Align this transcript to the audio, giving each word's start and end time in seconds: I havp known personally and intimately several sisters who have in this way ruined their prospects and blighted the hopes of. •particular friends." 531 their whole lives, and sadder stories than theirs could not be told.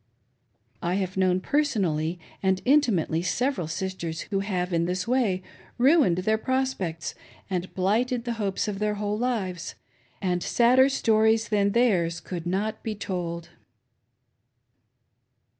I 0.81 0.95
havp 0.97 1.15
known 1.15 1.41
personally 1.41 2.19
and 2.41 2.59
intimately 2.65 3.21
several 3.21 3.67
sisters 3.67 4.21
who 4.21 4.39
have 4.39 4.73
in 4.73 4.85
this 4.85 5.07
way 5.07 5.43
ruined 5.77 6.17
their 6.17 6.39
prospects 6.39 7.13
and 7.51 7.71
blighted 7.75 8.23
the 8.25 8.33
hopes 8.41 8.67
of. 8.67 8.77
•particular 8.77 8.79
friends." 8.79 8.95
531 8.99 9.21
their 9.27 9.29
whole 9.29 9.45
lives, 9.47 9.75
and 10.19 10.41
sadder 10.41 10.89
stories 10.89 11.49
than 11.49 11.71
theirs 11.73 12.19
could 12.19 12.47
not 12.47 12.81
be 12.81 12.95
told. 12.95 13.49